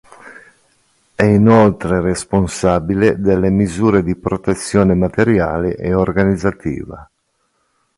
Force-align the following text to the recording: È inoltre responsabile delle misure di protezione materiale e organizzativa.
È 1.13 1.21
inoltre 1.21 2.01
responsabile 2.01 3.19
delle 3.21 3.51
misure 3.51 4.01
di 4.01 4.15
protezione 4.15 4.95
materiale 4.95 5.75
e 5.75 5.93
organizzativa. 5.93 7.07